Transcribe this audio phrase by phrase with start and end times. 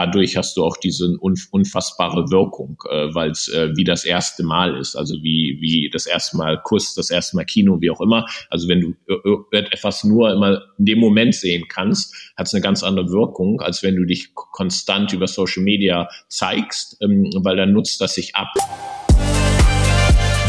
[0.00, 4.76] dadurch hast du auch diese unfassbare Wirkung, äh, weil es äh, wie das erste Mal
[4.76, 8.26] ist, also wie, wie das erste Mal Kuss, das erste Mal Kino, wie auch immer.
[8.48, 12.54] Also wenn du äh, äh etwas nur immer in dem Moment sehen kannst, hat es
[12.54, 17.56] eine ganz andere Wirkung, als wenn du dich konstant über Social Media zeigst, ähm, weil
[17.56, 18.48] dann nutzt das sich ab.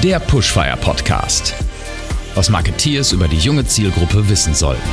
[0.03, 1.53] Der Pushfire Podcast.
[2.35, 4.89] Was Marketeers über die junge Zielgruppe wissen sollten.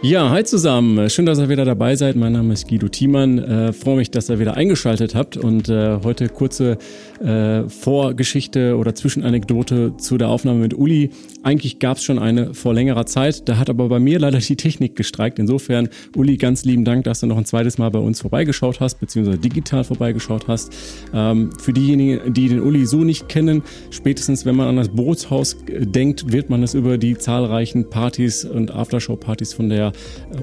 [0.00, 1.10] Ja, hi zusammen.
[1.10, 2.14] Schön, dass ihr wieder dabei seid.
[2.14, 3.38] Mein Name ist Guido Thiemann.
[3.38, 6.78] Äh, freue mich, dass ihr wieder eingeschaltet habt und äh, heute kurze
[7.20, 11.10] äh, Vorgeschichte oder Zwischenanekdote zu der Aufnahme mit Uli.
[11.48, 14.56] Eigentlich gab es schon eine vor längerer Zeit, da hat aber bei mir leider die
[14.56, 15.38] Technik gestreikt.
[15.38, 19.00] Insofern, Uli, ganz lieben Dank, dass du noch ein zweites Mal bei uns vorbeigeschaut hast,
[19.00, 20.76] beziehungsweise digital vorbeigeschaut hast.
[21.14, 25.56] Ähm, für diejenigen, die den Uli so nicht kennen, spätestens wenn man an das Bootshaus
[25.66, 29.92] denkt, wird man es über die zahlreichen Partys und Aftershow-Partys von der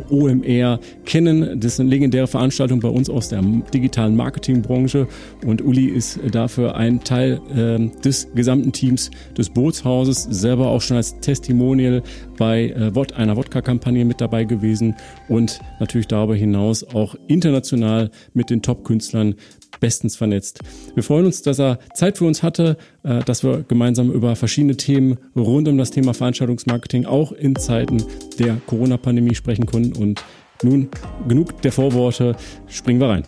[0.09, 1.59] äh, OMR kennen.
[1.59, 5.07] Das sind legendäre Veranstaltungen bei uns aus der digitalen Marketingbranche
[5.45, 10.94] und Uli ist dafür ein Teil äh, des gesamten Teams des Bootshauses, selber auch schon
[10.95, 12.03] als Testimonial
[12.37, 14.95] bei äh, einer Wodka-Kampagne mit dabei gewesen
[15.29, 19.35] und natürlich darüber hinaus auch international mit den Top-Künstlern
[19.79, 20.59] bestens vernetzt.
[20.93, 24.77] Wir freuen uns, dass er Zeit für uns hatte, äh, dass wir gemeinsam über verschiedene
[24.77, 28.03] Themen rund um das Thema Veranstaltungsmarketing auch in Zeiten
[28.39, 30.01] der Corona-Pandemie sprechen konnten.
[30.01, 30.23] Und
[30.63, 30.89] nun
[31.27, 32.35] genug der Vorworte,
[32.67, 33.23] springen wir rein.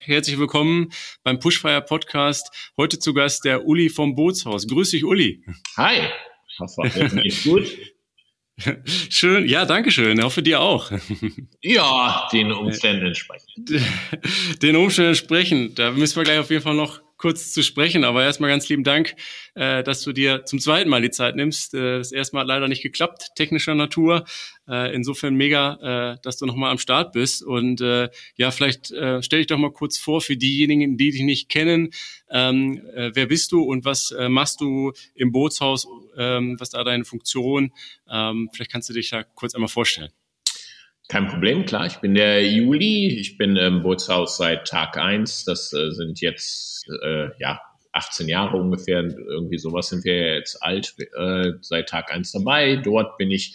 [0.00, 0.90] Herzlich willkommen
[1.24, 2.70] beim Pushfire Podcast.
[2.76, 4.66] Heute zu Gast der Uli vom Bootshaus.
[4.68, 5.42] Grüß dich, Uli.
[5.76, 5.96] Hi.
[6.48, 6.88] Ich hoffe,
[7.20, 7.66] geht's gut.
[9.10, 10.18] Schön, ja, danke schön.
[10.18, 10.92] Ich hoffe dir auch.
[11.62, 13.50] Ja, den Umständen entsprechend.
[14.62, 15.78] Den Umständen entsprechend.
[15.78, 18.04] Da müssen wir gleich auf jeden Fall noch kurz zu sprechen.
[18.04, 19.14] Aber erstmal ganz lieben Dank,
[19.54, 21.74] äh, dass du dir zum zweiten Mal die Zeit nimmst.
[21.74, 24.24] Äh, das erste Mal hat leider nicht geklappt, technischer Natur.
[24.66, 27.42] Äh, insofern mega, äh, dass du nochmal am Start bist.
[27.42, 31.22] Und äh, ja, vielleicht äh, stell dich doch mal kurz vor für diejenigen, die dich
[31.22, 31.90] nicht kennen.
[32.30, 35.86] Ähm, äh, wer bist du und was äh, machst du im Bootshaus?
[36.16, 37.72] Ähm, was da deine Funktion?
[38.10, 40.10] Ähm, vielleicht kannst du dich da kurz einmal vorstellen.
[41.08, 41.86] Kein Problem, klar.
[41.86, 43.18] Ich bin der Juli.
[43.18, 45.44] Ich bin im Bootshaus seit Tag eins.
[45.44, 47.60] Das äh, sind jetzt äh, ja
[47.92, 49.02] 18 Jahre ungefähr.
[49.02, 52.76] Irgendwie sowas sind wir jetzt alt, äh, seit Tag eins dabei.
[52.76, 53.54] Dort bin ich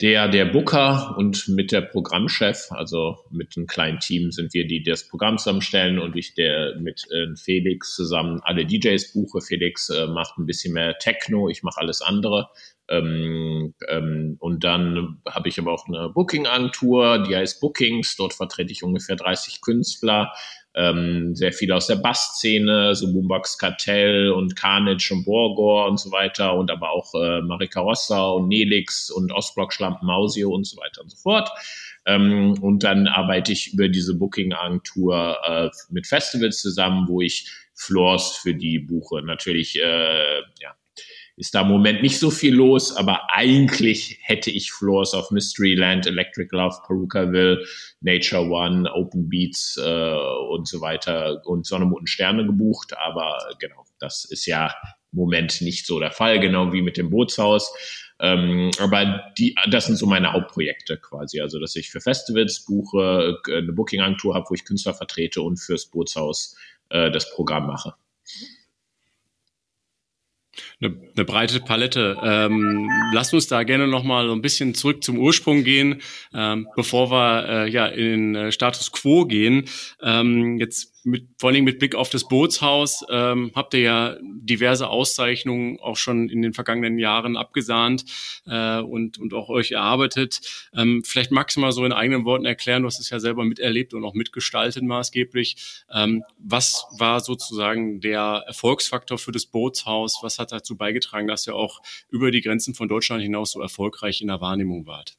[0.00, 4.82] der, der Booker und mit der Programmchef, also mit einem kleinen Team sind wir, die
[4.82, 9.42] das Programm zusammenstellen und ich der mit äh, Felix zusammen alle DJs buche.
[9.42, 12.48] Felix äh, macht ein bisschen mehr Techno, ich mache alles andere.
[12.88, 18.16] Ähm, ähm, und dann habe ich aber auch eine Booking-Agentur, die heißt Bookings.
[18.16, 20.32] Dort vertrete ich ungefähr 30 Künstler,
[20.74, 26.12] ähm, sehr viel aus der Bass-Szene, so Boombox Kartell und Carnage und Borgor und so
[26.12, 30.76] weiter und aber auch äh, Marika Rossa und Nelix und Ostblock Schlampen Mausio und so
[30.76, 31.50] weiter und so fort.
[32.06, 38.36] Ähm, und dann arbeite ich über diese Booking-Agentur äh, mit Festivals zusammen, wo ich Floors
[38.36, 39.22] für die buche.
[39.22, 40.76] Natürlich, äh, ja,
[41.40, 46.06] ist da im Moment nicht so viel los, aber eigentlich hätte ich Floors auf Mysteryland,
[46.06, 47.64] Electric Love, Perukaville,
[48.02, 50.14] Nature One, Open Beats äh,
[50.50, 52.92] und so weiter und Sonne, Mond und Sterne gebucht.
[52.98, 54.66] Aber genau, das ist ja
[55.12, 57.72] im Moment nicht so der Fall, genau wie mit dem Bootshaus.
[58.20, 61.40] Ähm, aber die, das sind so meine Hauptprojekte quasi.
[61.40, 65.86] Also, dass ich für Festivals buche, eine Booking-Agentur habe, wo ich Künstler vertrete und fürs
[65.86, 66.54] Bootshaus
[66.90, 67.94] äh, das Programm mache
[70.80, 72.16] eine, eine breite Palette.
[72.22, 76.00] Ähm, lasst uns da gerne nochmal so ein bisschen zurück zum Ursprung gehen,
[76.34, 79.66] ähm, bevor wir äh, ja in den äh, Status Quo gehen.
[80.02, 84.16] Ähm, jetzt mit, vor allen Dingen mit Blick auf das Bootshaus ähm, habt ihr ja
[84.22, 88.04] diverse Auszeichnungen auch schon in den vergangenen Jahren abgesahnt
[88.46, 90.40] äh, und, und auch euch erarbeitet.
[90.74, 93.44] Ähm, vielleicht magst du mal so in eigenen Worten erklären, du hast es ja selber
[93.44, 95.84] miterlebt und auch mitgestaltet maßgeblich.
[95.92, 100.18] Ähm, was war sozusagen der Erfolgsfaktor für das Bootshaus?
[100.22, 104.20] Was hat dazu beigetragen, dass ihr auch über die Grenzen von Deutschland hinaus so erfolgreich
[104.20, 105.14] in der Wahrnehmung wart?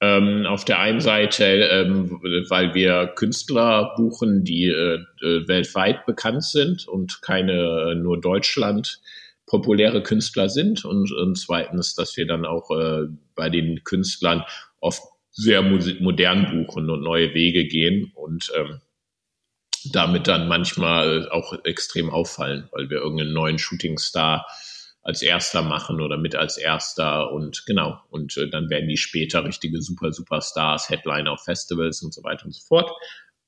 [0.00, 6.44] Ähm, auf der einen Seite, ähm, weil wir Künstler buchen, die äh, äh, weltweit bekannt
[6.44, 9.00] sind und keine äh, nur Deutschland
[9.46, 10.84] populäre Künstler sind.
[10.84, 14.44] Und, und zweitens, dass wir dann auch äh, bei den Künstlern
[14.80, 15.02] oft
[15.32, 18.80] sehr modern buchen und neue Wege gehen und ähm,
[19.92, 24.46] damit dann manchmal auch extrem auffallen, weil wir irgendeinen neuen Shootingstar
[25.02, 27.98] als erster machen oder mit als erster und genau.
[28.10, 32.44] Und äh, dann werden die später richtige super, Superstars, Headliner auf Festivals und so weiter
[32.44, 32.90] und so fort.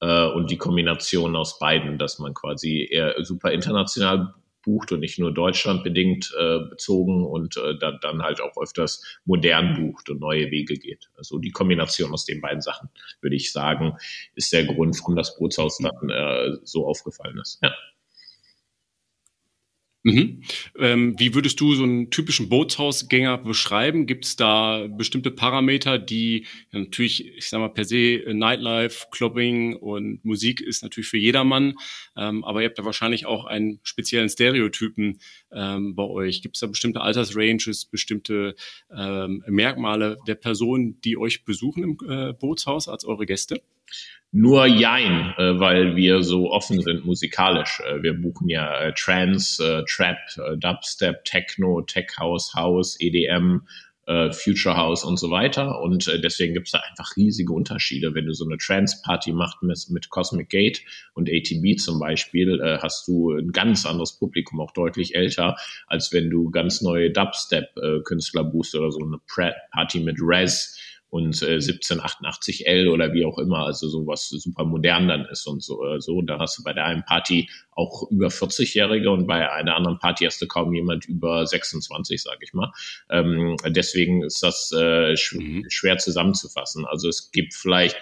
[0.00, 5.18] Äh, und die Kombination aus beiden, dass man quasi eher super international bucht und nicht
[5.18, 10.20] nur Deutschland bedingt äh, bezogen und äh, dann, dann halt auch öfters modern bucht und
[10.20, 11.10] neue Wege geht.
[11.16, 12.88] Also die Kombination aus den beiden Sachen,
[13.20, 13.96] würde ich sagen,
[14.34, 17.60] ist der Grund, warum das Bootshaus dann äh, so aufgefallen ist.
[17.62, 17.72] Ja.
[20.02, 20.42] Mhm.
[20.78, 24.06] Ähm, wie würdest du so einen typischen Bootshausgänger beschreiben?
[24.06, 29.76] Gibt es da bestimmte Parameter, die ja, natürlich, ich sag mal per se, Nightlife, Clubbing
[29.76, 31.74] und Musik ist natürlich für jedermann,
[32.16, 35.20] ähm, aber ihr habt da wahrscheinlich auch einen speziellen Stereotypen
[35.52, 36.40] ähm, bei euch.
[36.40, 38.54] Gibt es da bestimmte Altersranges, bestimmte
[38.96, 43.60] ähm, Merkmale der Personen, die euch besuchen im äh, Bootshaus als eure Gäste?
[44.32, 47.80] Nur Jein, äh, weil wir so offen sind musikalisch.
[47.80, 53.62] Äh, wir buchen ja äh, Trance, äh, Trap, äh, Dubstep, Techno, Tech House, House, EDM,
[54.06, 55.80] äh, Future House und so weiter.
[55.80, 58.14] Und äh, deswegen gibt's da einfach riesige Unterschiede.
[58.14, 60.80] Wenn du so eine Trance-Party machst mit, mit Cosmic Gate
[61.14, 66.12] und ATB zum Beispiel, äh, hast du ein ganz anderes Publikum, auch deutlich älter, als
[66.12, 69.18] wenn du ganz neue Dubstep-Künstler äh, buchst oder so eine
[69.72, 70.76] Party mit Rez
[71.10, 75.84] und äh, 1788L oder wie auch immer, also sowas super modern dann ist und so.
[75.84, 76.22] Äh, so.
[76.22, 80.24] Da hast du bei der einen Party auch über 40-Jährige und bei einer anderen Party
[80.24, 82.72] hast du kaum jemand über 26, sage ich mal.
[83.10, 85.64] Ähm, deswegen ist das äh, sch mhm.
[85.68, 86.86] schwer zusammenzufassen.
[86.86, 87.96] Also es gibt vielleicht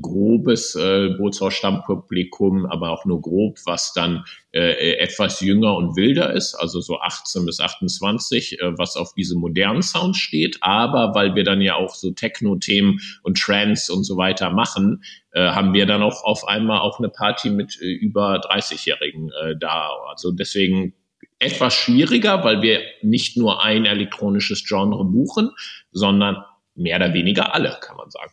[0.00, 6.54] grobes äh, Bootshaus-Stammpublikum, aber auch nur grob, was dann äh, etwas jünger und wilder ist,
[6.54, 10.58] also so 18 bis 28, äh, was auf diese modernen Sounds steht.
[10.60, 15.02] Aber weil wir dann ja auch so Techno-Themen und Trance und so weiter machen,
[15.32, 19.54] äh, haben wir dann auch auf einmal auch eine Party mit äh, über 30-Jährigen äh,
[19.58, 19.90] da.
[20.08, 20.94] Also deswegen
[21.38, 25.50] etwas schwieriger, weil wir nicht nur ein elektronisches Genre buchen,
[25.92, 26.44] sondern
[26.74, 28.32] mehr oder weniger alle, kann man sagen.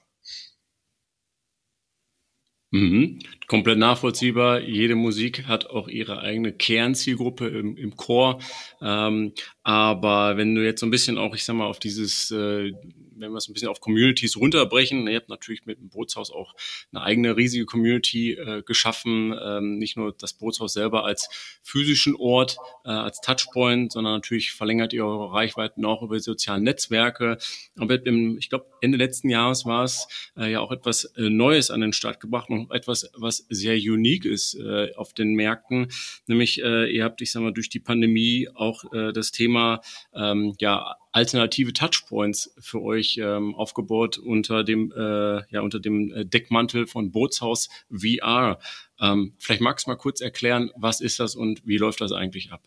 [2.75, 3.19] Mhm.
[3.48, 4.60] Komplett nachvollziehbar.
[4.60, 8.39] Jede Musik hat auch ihre eigene Kernzielgruppe im, im Chor.
[8.81, 9.31] Ähm,
[9.63, 12.74] aber wenn du jetzt so ein bisschen auch, ich sag mal, auf dieses äh,
[13.17, 16.53] wenn wir es ein bisschen auf Communities runterbrechen, ihr habt natürlich mit dem Bootshaus auch
[16.91, 21.29] eine eigene riesige Community äh, geschaffen, ähm, nicht nur das Bootshaus selber als
[21.63, 26.63] physischen Ort, äh, als Touchpoint, sondern natürlich verlängert ihr eure Reichweiten auch über die sozialen
[26.63, 27.38] Netzwerke.
[27.77, 30.07] Aber im, ich glaube, Ende letzten Jahres war es
[30.38, 34.25] äh, ja auch etwas äh, Neues an den Start gebracht und etwas, was sehr unique
[34.25, 35.88] ist äh, auf den Märkten,
[36.27, 38.83] nämlich äh, ihr habt, ich sag mal, durch die Pandemie auch
[39.13, 39.81] das Thema
[40.13, 46.25] ähm, ja alternative Touchpoints für euch ähm, aufgebaut unter dem, äh, ja, unter dem äh,
[46.25, 48.59] Deckmantel von Bootshaus VR.
[49.00, 52.51] Ähm, vielleicht magst du mal kurz erklären, was ist das und wie läuft das eigentlich
[52.51, 52.63] ab?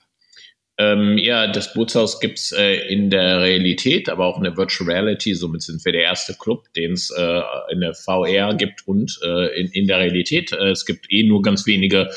[0.79, 5.35] Ähm, ja, das Bootshaus gibt's äh, in der Realität, aber auch in der Virtual Reality.
[5.35, 9.61] Somit sind wir der erste Club, den es äh, in der VR gibt und äh,
[9.61, 10.53] in, in der Realität.
[10.53, 12.09] Äh, es gibt eh nur ganz wenige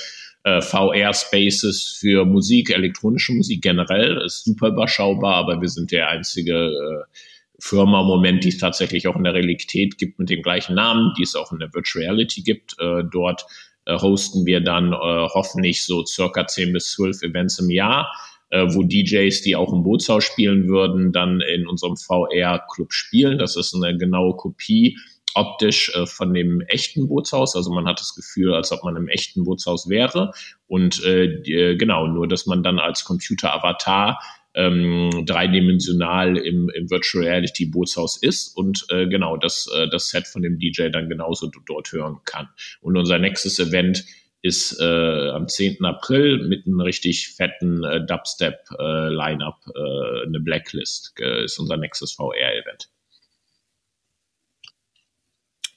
[0.43, 4.21] äh, VR-Spaces für Musik, elektronische Musik generell.
[4.25, 7.17] ist super überschaubar, aber wir sind der einzige äh,
[7.59, 11.13] Firma im Moment, die es tatsächlich auch in der Realität gibt mit dem gleichen Namen,
[11.17, 12.75] die es auch in der Virtual Reality gibt.
[12.79, 13.45] Äh, dort
[13.85, 18.11] äh, hosten wir dann äh, hoffentlich so circa 10 bis 12 Events im Jahr,
[18.49, 23.37] äh, wo DJs, die auch im Bootshaus spielen würden, dann in unserem VR-Club spielen.
[23.37, 24.97] Das ist eine genaue Kopie
[25.35, 27.55] optisch äh, von dem echten Bootshaus.
[27.55, 30.31] Also man hat das Gefühl, als ob man im echten Bootshaus wäre.
[30.67, 34.19] Und äh, die, äh, genau, nur dass man dann als Computer-Avatar
[34.53, 40.27] ähm, dreidimensional im, im Virtual Reality Bootshaus ist und äh, genau das, äh, das Set
[40.27, 42.49] von dem DJ dann genauso dort hören kann.
[42.81, 44.03] Und unser nächstes Event
[44.41, 45.85] ist äh, am 10.
[45.85, 52.13] April mit einem richtig fetten äh, Dubstep-Line-Up, äh, äh, eine Blacklist, äh, ist unser nächstes
[52.13, 52.89] VR-Event.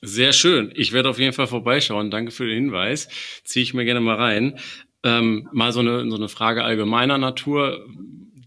[0.06, 0.70] Sehr schön.
[0.74, 2.10] Ich werde auf jeden Fall vorbeischauen.
[2.10, 3.08] Danke für den Hinweis.
[3.44, 4.58] Ziehe ich mir gerne mal rein.
[5.02, 7.86] Ähm, mal so eine, so eine Frage allgemeiner Natur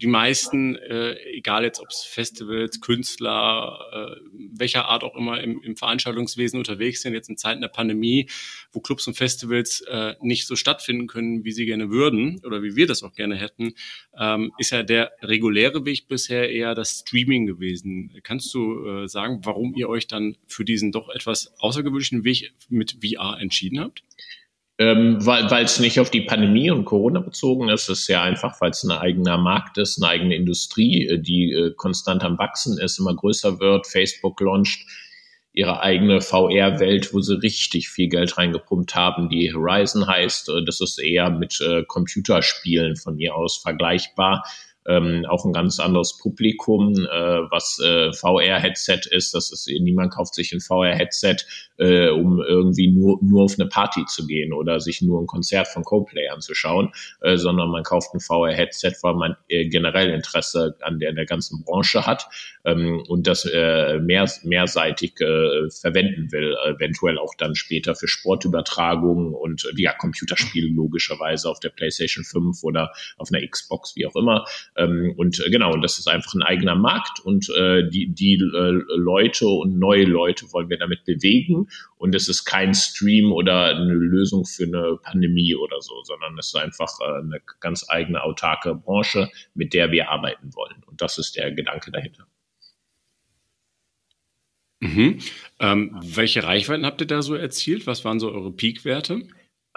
[0.01, 5.61] die meisten, äh, egal jetzt ob es Festivals, Künstler, äh, welcher Art auch immer im,
[5.61, 8.29] im Veranstaltungswesen unterwegs sind, jetzt in Zeiten der Pandemie,
[8.71, 12.75] wo Clubs und Festivals äh, nicht so stattfinden können, wie sie gerne würden oder wie
[12.75, 13.73] wir das auch gerne hätten,
[14.19, 18.11] ähm, ist ja der reguläre Weg bisher eher das Streaming gewesen.
[18.23, 22.97] Kannst du äh, sagen, warum ihr euch dann für diesen doch etwas außergewöhnlichen Weg mit
[23.03, 24.03] VR entschieden habt?
[24.79, 28.69] Ähm, weil es nicht auf die Pandemie und Corona bezogen ist, ist ja einfach, weil
[28.69, 32.99] es ein eigener Markt ist, eine eigene Industrie, äh, die äh, konstant am Wachsen ist,
[32.99, 33.87] immer größer wird.
[33.87, 34.85] Facebook launcht
[35.53, 40.49] ihre eigene VR-Welt, wo sie richtig viel Geld reingepumpt haben, die Horizon heißt.
[40.49, 44.43] Äh, das ist eher mit äh, Computerspielen von mir aus vergleichbar
[44.87, 49.33] ähm, auch ein ganz anderes Publikum, äh, was äh, VR-Headset ist.
[49.33, 51.37] Das ist, niemand kauft sich ein VR-Headset,
[51.77, 55.67] äh, um irgendwie nur, nur auf eine Party zu gehen oder sich nur ein Konzert
[55.67, 56.91] von Coldplay anzuschauen,
[57.21, 61.63] äh, sondern man kauft ein VR-Headset, weil man äh, generell Interesse an der, der ganzen
[61.63, 62.27] Branche hat
[62.65, 69.33] ähm, und das äh, mehr, mehrseitig äh, verwenden will, eventuell auch dann später für Sportübertragungen
[69.33, 74.15] und äh, ja, Computerspiele logischerweise auf der PlayStation 5 oder auf einer Xbox, wie auch
[74.15, 74.45] immer.
[74.77, 78.35] Ähm, und äh, genau, und das ist einfach ein eigener Markt und äh, die, die
[78.35, 81.67] äh, Leute und neue Leute wollen wir damit bewegen.
[81.97, 86.47] Und es ist kein Stream oder eine Lösung für eine Pandemie oder so, sondern es
[86.47, 90.83] ist einfach äh, eine ganz eigene autarke Branche, mit der wir arbeiten wollen.
[90.85, 92.27] Und das ist der Gedanke dahinter.
[94.79, 95.17] Mhm.
[95.59, 97.87] Ähm, welche Reichweiten habt ihr da so erzielt?
[97.87, 99.27] Was waren so eure Peak-Werte?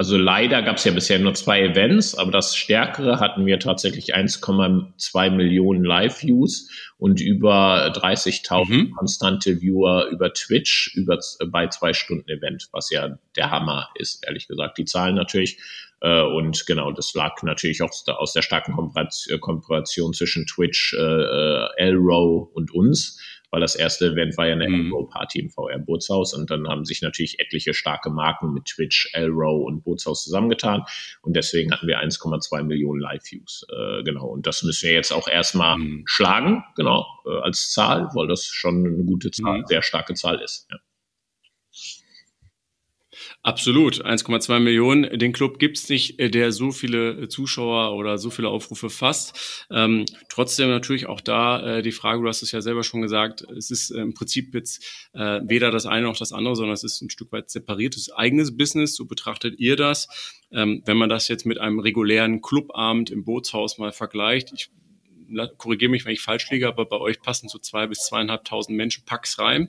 [0.00, 4.16] Also leider gab es ja bisher nur zwei Events, aber das Stärkere hatten wir tatsächlich
[4.16, 8.90] 1,2 Millionen Live-Views und über 30.000 mhm.
[8.92, 14.47] konstante Viewer über Twitch über, bei zwei Stunden Event, was ja der Hammer ist, ehrlich
[14.47, 14.76] gesagt.
[14.76, 15.59] Die Zahlen natürlich.
[16.02, 18.75] Äh, und genau, das lag natürlich auch aus der starken
[19.40, 23.19] Kooperation zwischen Twitch, äh, äh Elrow und uns
[23.50, 24.87] weil das erste Event war ja eine mhm.
[24.87, 29.83] Elrow-Party im VR-Bootshaus und dann haben sich natürlich etliche starke Marken mit Twitch, Elrow und
[29.83, 30.85] Bootshaus zusammengetan
[31.23, 34.26] und deswegen hatten wir 1,2 Millionen Live-Views, äh, genau.
[34.26, 36.02] Und das müssen wir jetzt auch erstmal mhm.
[36.07, 36.89] schlagen, genau,
[37.26, 39.66] äh, als Zahl, weil das schon eine gute Zahl, mhm.
[39.66, 40.66] sehr starke Zahl ist.
[40.70, 40.78] Ja.
[43.42, 44.04] Absolut.
[44.04, 45.18] 1,2 Millionen.
[45.18, 49.66] Den Club gibt's nicht, äh, der so viele Zuschauer oder so viele Aufrufe fasst.
[49.70, 53.42] Ähm, trotzdem natürlich auch da äh, die Frage, du hast es ja selber schon gesagt,
[53.56, 56.85] es ist äh, im Prinzip jetzt äh, weder das eine noch das andere, sondern es
[56.85, 58.94] ist ein Stück weit separiertes eigenes Business.
[58.94, 60.09] So betrachtet ihr das.
[60.52, 64.70] Ähm, wenn man das jetzt mit einem regulären Clubabend im Bootshaus mal vergleicht, ich
[65.56, 69.04] korrigiere mich, wenn ich falsch liege, aber bei euch passen so zwei bis zweieinhalbtausend Menschen
[69.04, 69.68] Packs rein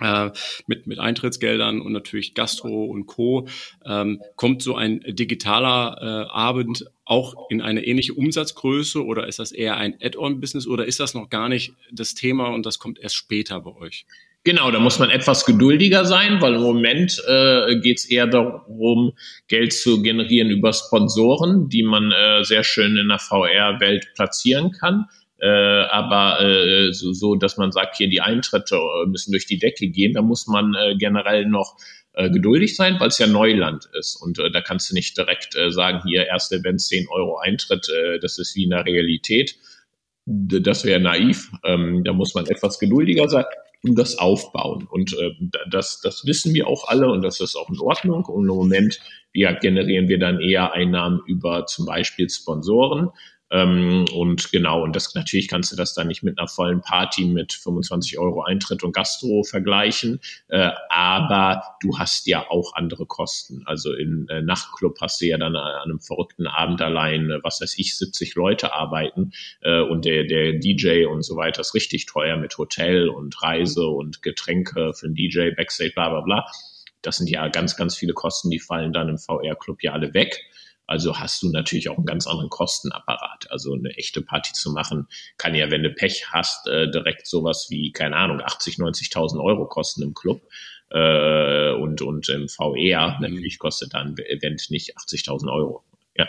[0.00, 0.30] äh,
[0.66, 3.48] mit, mit Eintrittsgeldern und natürlich Gastro und Co.
[3.84, 9.52] Ähm, kommt so ein digitaler äh, Abend auch in eine ähnliche Umsatzgröße oder ist das
[9.52, 13.16] eher ein Add-on-Business oder ist das noch gar nicht das Thema und das kommt erst
[13.16, 14.06] später bei euch?
[14.44, 19.12] Genau, da muss man etwas geduldiger sein, weil im Moment äh, geht es eher darum,
[19.48, 25.06] Geld zu generieren über Sponsoren, die man äh, sehr schön in der VR-Welt platzieren kann
[25.40, 29.58] äh, aber äh, so, so, dass man sagt, hier die Eintritte äh, müssen durch die
[29.58, 31.76] Decke gehen, da muss man äh, generell noch
[32.14, 34.16] äh, geduldig sein, weil es ja Neuland ist.
[34.16, 37.88] Und äh, da kannst du nicht direkt äh, sagen, hier erste Event 10 Euro Eintritt,
[37.90, 39.56] äh, das ist wie in der Realität.
[40.24, 41.50] Das wäre naiv.
[41.64, 43.44] Ähm, da muss man etwas geduldiger sein
[43.84, 44.88] und das aufbauen.
[44.90, 45.32] Und äh,
[45.70, 48.24] das, das wissen wir auch alle und das ist auch in Ordnung.
[48.24, 49.00] Und im Moment
[49.32, 53.10] ja, generieren wir dann eher Einnahmen über zum Beispiel Sponsoren.
[53.54, 57.24] Ähm, und genau, und das natürlich kannst du das dann nicht mit einer vollen Party
[57.24, 63.62] mit 25 Euro Eintritt und Gastro vergleichen, äh, aber du hast ja auch andere Kosten.
[63.64, 67.60] Also im äh, Nachtclub hast du ja dann an einem verrückten Abend allein, äh, was
[67.60, 69.30] weiß ich, 70 Leute arbeiten
[69.60, 73.86] äh, und der, der DJ und so weiter ist richtig teuer mit Hotel und Reise
[73.86, 76.46] und Getränke für den DJ, Backstage, bla bla bla.
[77.02, 80.40] Das sind ja ganz, ganz viele Kosten, die fallen dann im VR-Club ja alle weg.
[80.86, 83.50] Also hast du natürlich auch einen ganz anderen Kostenapparat.
[83.50, 87.68] Also eine echte Party zu machen, kann ja, wenn du Pech hast, äh, direkt sowas
[87.70, 90.42] wie, keine Ahnung, 80, 90.000 Euro kosten im Club.
[90.90, 93.22] Äh, und, und im VR mhm.
[93.22, 95.84] natürlich kostet dann Event nicht 80.000 Euro.
[96.16, 96.28] Ja.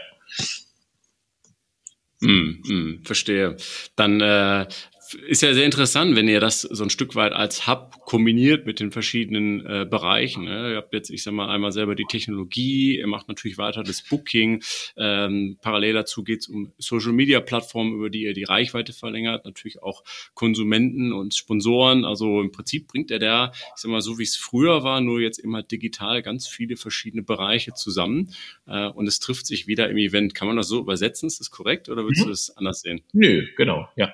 [2.21, 3.57] Mm, mm, verstehe.
[3.95, 4.67] Dann äh,
[5.13, 8.79] ist ja sehr interessant, wenn ihr das so ein Stück weit als Hub kombiniert mit
[8.79, 10.45] den verschiedenen äh, Bereichen.
[10.45, 10.71] Ne?
[10.71, 14.01] Ihr habt jetzt, ich sag mal, einmal selber die Technologie, ihr macht natürlich weiter das
[14.01, 14.63] Booking.
[14.97, 19.45] Ähm, parallel dazu geht es um Social Media Plattformen, über die ihr die Reichweite verlängert,
[19.45, 22.05] natürlich auch Konsumenten und Sponsoren.
[22.05, 25.21] Also im Prinzip bringt er da, ich sag mal, so wie es früher war, nur
[25.21, 28.33] jetzt immer digital ganz viele verschiedene Bereiche zusammen.
[28.67, 30.35] Äh, und es trifft sich wieder im Event.
[30.35, 31.27] Kann man das so übersetzen?
[31.27, 32.25] Ist das korrekt oder würdest mhm.
[32.25, 33.01] du das anders sehen?
[33.13, 34.13] Nö, genau, ja.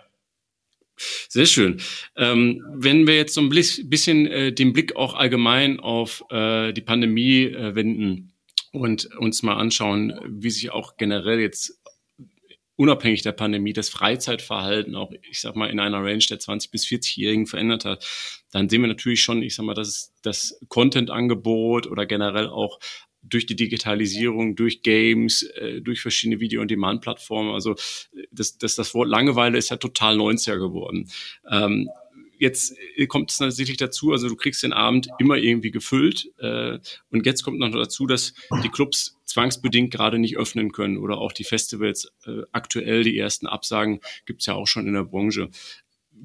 [1.30, 1.82] Sehr schön.
[2.16, 6.82] Ähm, wenn wir jetzt so ein bisschen äh, den Blick auch allgemein auf äh, die
[6.82, 8.34] Pandemie äh, wenden
[8.72, 11.82] und uns mal anschauen, wie sich auch generell jetzt
[12.82, 16.86] unabhängig der Pandemie das Freizeitverhalten auch, ich sag mal, in einer Range der 20 bis
[16.86, 18.08] 40-Jährigen verändert hat,
[18.52, 22.80] dann sehen wir natürlich schon, ich sag mal, dass das Content-Angebot oder generell auch
[23.24, 27.52] durch die Digitalisierung, durch Games, äh, durch verschiedene Video-on-Demand-Plattformen.
[27.52, 27.76] Also
[28.32, 31.10] das, das, das Wort Langeweile ist ja total 90er geworden.
[31.50, 31.90] Ähm,
[32.42, 32.76] jetzt
[33.08, 36.32] kommt es tatsächlich dazu, also du kriegst den Abend immer irgendwie gefüllt.
[36.40, 36.80] Äh,
[37.12, 41.32] und jetzt kommt noch dazu, dass die Clubs zwangsbedingt gerade nicht öffnen können oder auch
[41.32, 45.50] die Festivals äh, aktuell die ersten Absagen gibt's ja auch schon in der Branche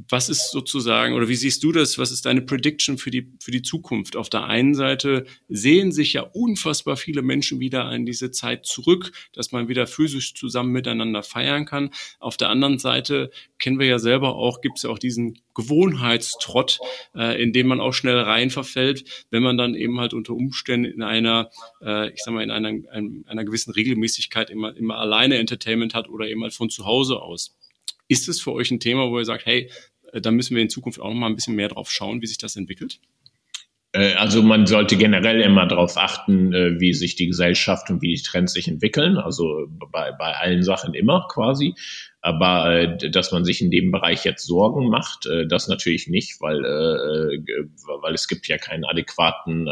[0.09, 1.99] was ist sozusagen, oder wie siehst du das?
[1.99, 4.17] Was ist deine Prediction für die, für die Zukunft?
[4.17, 9.13] Auf der einen Seite sehen sich ja unfassbar viele Menschen wieder an diese Zeit zurück,
[9.33, 11.91] dass man wieder physisch zusammen miteinander feiern kann.
[12.19, 16.79] Auf der anderen Seite kennen wir ja selber auch, gibt es ja auch diesen Gewohnheitstrott,
[17.15, 20.85] äh, in dem man auch schnell rein verfällt, wenn man dann eben halt unter Umständen
[20.85, 21.51] in einer,
[21.81, 22.73] äh, ich sag mal, in einer,
[23.27, 27.57] einer gewissen Regelmäßigkeit immer, immer alleine Entertainment hat oder eben halt von zu Hause aus.
[28.09, 29.71] Ist es für euch ein Thema, wo ihr sagt, hey,
[30.13, 32.27] äh, da müssen wir in Zukunft auch noch mal ein bisschen mehr drauf schauen, wie
[32.27, 33.01] sich das entwickelt?
[33.97, 38.15] Äh, also man sollte generell immer darauf achten, äh, wie sich die Gesellschaft und wie
[38.15, 39.17] die Trends sich entwickeln.
[39.17, 41.75] Also bei, bei allen Sachen immer quasi.
[42.21, 46.63] Aber äh, dass man sich in dem Bereich jetzt Sorgen macht, das natürlich nicht, weil,
[46.63, 49.69] weil es gibt ja keinen adäquaten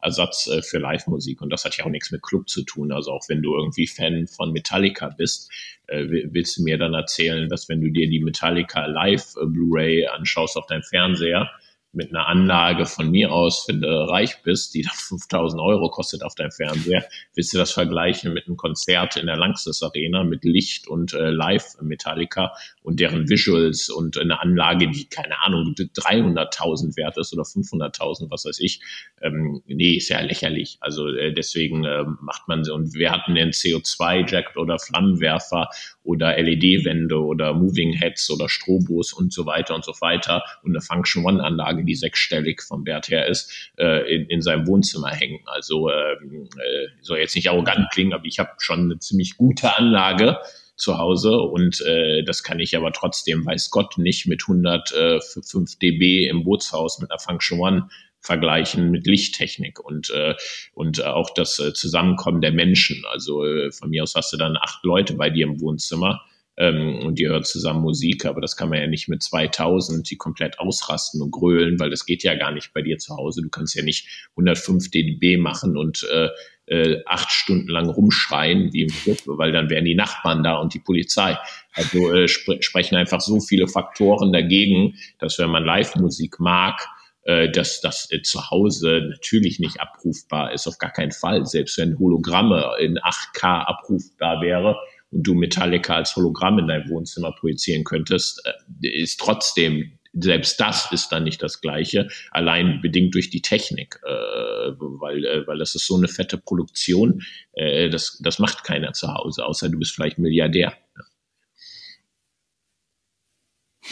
[0.00, 1.42] Ersatz für Live-Musik.
[1.42, 2.92] Und das hat ja auch nichts mit Club zu tun.
[2.92, 5.50] Also auch wenn du irgendwie Fan von Metallica bist,
[5.88, 10.66] willst du mir dann erzählen, dass wenn du dir die Metallica Live Blu-ray anschaust auf
[10.66, 11.50] deinem Fernseher,
[11.96, 16.22] mit einer Anlage von mir aus, wenn du reich bist, die dann 5000 Euro kostet
[16.22, 20.44] auf deinem Fernseher, willst du das vergleichen mit einem Konzert in der Langsys Arena mit
[20.44, 26.96] Licht und äh, Live Metallica und deren Visuals und eine Anlage, die, keine Ahnung, 300.000
[26.96, 28.80] wert ist oder 500.000, was weiß ich.
[29.22, 30.76] Ähm, nee, ist ja lächerlich.
[30.80, 32.72] Also äh, deswegen äh, macht man sie.
[32.72, 35.70] Und wir hatten den CO2-Jacket oder Flammenwerfer
[36.06, 40.80] oder LED-Wände oder Moving Heads oder Strobos und so weiter und so weiter und eine
[40.80, 45.40] Function One-Anlage, die sechsstellig vom Wert her ist, äh, in, in seinem Wohnzimmer hängen.
[45.46, 49.76] Also ähm, äh, soll jetzt nicht arrogant klingen, aber ich habe schon eine ziemlich gute
[49.76, 50.38] Anlage
[50.76, 56.28] zu Hause und äh, das kann ich aber trotzdem, weiß Gott, nicht mit 105 dB
[56.28, 57.88] im Bootshaus mit einer Function One
[58.26, 60.34] vergleichen mit Lichttechnik und äh,
[60.74, 63.04] und auch das äh, Zusammenkommen der Menschen.
[63.10, 66.20] Also äh, von mir aus hast du dann acht Leute bei dir im Wohnzimmer
[66.58, 70.16] ähm, und die hören zusammen Musik, aber das kann man ja nicht mit 2000, die
[70.16, 73.42] komplett ausrasten und grölen, weil das geht ja gar nicht bei dir zu Hause.
[73.42, 76.28] Du kannst ja nicht 105 dB machen und äh,
[76.66, 80.74] äh, acht Stunden lang rumschreien wie im Club, weil dann wären die Nachbarn da und
[80.74, 81.38] die Polizei.
[81.74, 86.88] Also äh, sp sprechen einfach so viele Faktoren dagegen, dass wenn man Live-Musik mag,
[87.26, 91.44] äh, dass das äh, zu Hause natürlich nicht abrufbar ist, auf gar keinen Fall.
[91.44, 94.76] Selbst wenn Hologramme in 8K abrufbar wäre
[95.10, 100.92] und du Metallica als Hologramm in dein Wohnzimmer projizieren könntest, äh, ist trotzdem selbst das
[100.92, 105.86] ist dann nicht das Gleiche, allein bedingt durch die Technik, äh, weil, weil das ist
[105.86, 107.22] so eine fette Produktion,
[107.54, 110.72] das, das macht keiner zu Hause, außer du bist vielleicht Milliardär.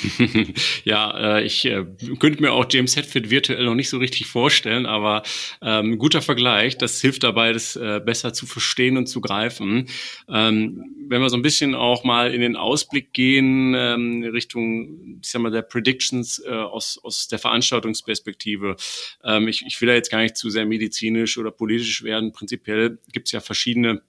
[0.85, 1.85] ja, äh, ich äh,
[2.19, 5.23] könnte mir auch James Hetfield virtuell noch nicht so richtig vorstellen, aber
[5.63, 6.79] ähm, guter Vergleich.
[6.79, 9.89] Das hilft dabei, das äh, besser zu verstehen und zu greifen.
[10.29, 15.29] Ähm, wenn wir so ein bisschen auch mal in den Ausblick gehen ähm, Richtung, ich
[15.29, 18.77] sag mal, der Predictions äh, aus, aus der Veranstaltungsperspektive.
[19.23, 22.33] Ähm, ich, ich will da jetzt gar nicht zu sehr medizinisch oder politisch werden.
[22.33, 24.03] Prinzipiell gibt es ja verschiedene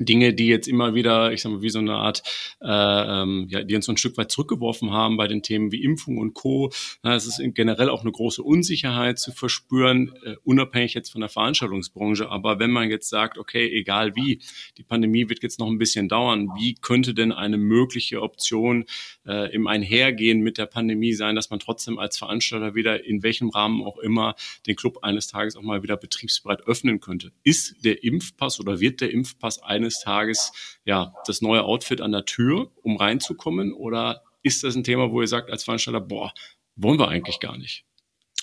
[0.00, 2.22] Dinge, die jetzt immer wieder, ich sag mal, wie so eine Art,
[2.62, 5.84] äh, ähm, ja, die uns so ein Stück weit zurückgeworfen haben bei den Themen wie
[5.84, 6.70] Impfung und Co.
[7.02, 12.30] es ist generell auch eine große Unsicherheit zu verspüren, äh, unabhängig jetzt von der Veranstaltungsbranche.
[12.30, 14.40] Aber wenn man jetzt sagt, okay, egal wie,
[14.78, 18.86] die Pandemie wird jetzt noch ein bisschen dauern, wie könnte denn eine mögliche Option
[19.26, 23.50] äh, im Einhergehen mit der Pandemie sein, dass man trotzdem als Veranstalter wieder in welchem
[23.50, 24.34] Rahmen auch immer
[24.66, 27.32] den Club eines Tages auch mal wieder betriebsbereit öffnen könnte?
[27.42, 30.52] Ist der Impfpass oder wird der Impfpass eines eines Tages
[30.84, 33.72] ja das neue Outfit an der Tür, um reinzukommen?
[33.72, 36.32] Oder ist das ein Thema, wo ihr sagt als Veranstalter, boah,
[36.76, 37.84] wollen wir eigentlich gar nicht?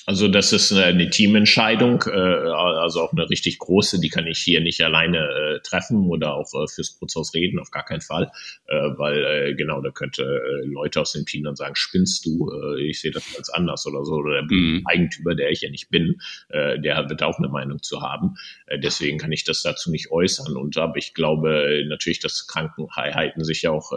[0.09, 4.61] Also das ist eine Teamentscheidung, äh, also auch eine richtig große, die kann ich hier
[4.61, 8.31] nicht alleine äh, treffen oder auch äh, fürs Putzhaus reden, auf gar keinen Fall,
[8.67, 13.33] weil genau, da könnte Leute aus dem Team dann sagen, spinnst du, ich sehe das
[13.33, 14.83] ganz anders oder so, oder der mhm.
[14.85, 18.35] Eigentümer, der ich ja nicht bin, der wird auch eine Meinung zu haben.
[18.81, 23.63] Deswegen kann ich das dazu nicht äußern und aber ich glaube natürlich, dass Krankenheiten sich
[23.63, 23.91] ja auch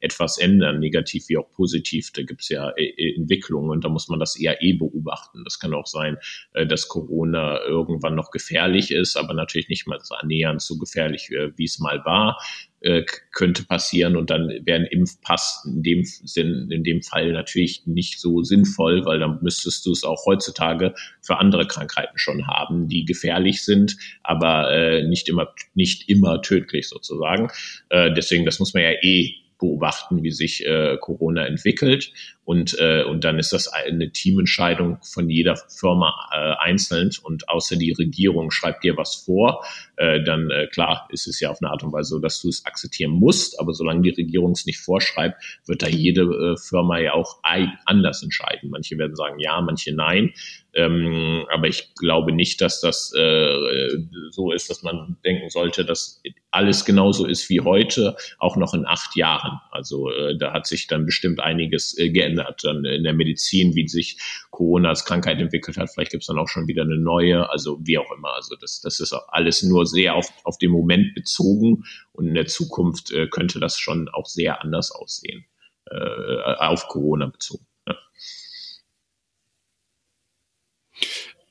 [0.00, 2.12] etwas ändern, negativ wie auch positiv.
[2.12, 5.44] Da gibt es ja Entwicklungen und da muss man das eher eh beobachten.
[5.44, 6.18] Das es kann auch sein,
[6.52, 11.30] äh, dass Corona irgendwann noch gefährlich ist, aber natürlich nicht mal so annähernd so gefährlich,
[11.30, 12.38] äh, wie es mal war
[12.80, 17.86] äh, könnte passieren und dann wäre ein Impfpass in dem Sinn, in dem Fall natürlich
[17.86, 22.88] nicht so sinnvoll, weil dann müsstest du es auch heutzutage für andere Krankheiten schon haben,
[22.88, 27.48] die gefährlich sind, aber nicht immer nicht immer tödlich sozusagen.
[27.90, 32.12] Deswegen, das muss man ja eh beobachten, wie sich äh, Corona entwickelt.
[32.44, 37.10] Und, äh, und dann ist das eine Teamentscheidung von jeder Firma äh, einzeln.
[37.22, 39.64] Und außer die Regierung schreibt dir was vor,
[39.96, 42.48] äh, dann äh, klar ist es ja auf eine Art und Weise so, dass du
[42.48, 43.58] es akzeptieren musst.
[43.60, 47.38] Aber solange die Regierung es nicht vorschreibt, wird da jede äh, Firma ja auch
[47.86, 48.70] anders entscheiden.
[48.70, 50.32] Manche werden sagen ja, manche nein.
[50.74, 53.88] Ähm, aber ich glaube nicht, dass das äh,
[54.30, 58.86] so ist, dass man denken sollte, dass alles genauso ist wie heute, auch noch in
[58.86, 59.60] acht Jahren.
[59.70, 63.88] Also äh, da hat sich dann bestimmt einiges äh, geändert dann in der Medizin, wie
[63.88, 64.18] sich
[64.50, 65.90] Corona als Krankheit entwickelt hat.
[65.92, 68.34] Vielleicht gibt es dann auch schon wieder eine neue, also wie auch immer.
[68.34, 72.46] Also das, das ist alles nur sehr auf, auf den Moment bezogen und in der
[72.46, 75.44] Zukunft äh, könnte das schon auch sehr anders aussehen,
[75.90, 77.66] äh, auf Corona bezogen.